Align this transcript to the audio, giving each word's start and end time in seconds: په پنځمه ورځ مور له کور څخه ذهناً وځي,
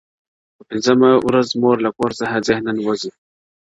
په 0.55 0.61
پنځمه 0.69 1.09
ورځ 1.27 1.47
مور 1.61 1.77
له 1.85 1.89
کور 1.97 2.11
څخه 2.19 2.43
ذهناً 2.47 2.73
وځي, 2.85 3.11